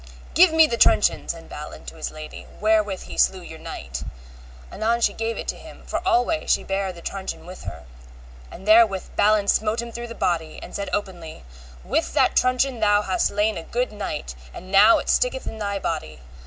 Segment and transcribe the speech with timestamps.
[0.33, 4.01] Give me the truncheon, said Balin to his lady, wherewith he slew your knight.
[4.71, 7.83] Anon she gave it him, for alway she bare the truncheon with her.
[8.49, 11.43] And therewith Balin smote him through the body, and said openly,
[11.83, 15.77] With that truncheon thou hast slain a good knight, and now it sticketh in thy
[15.77, 16.19] body.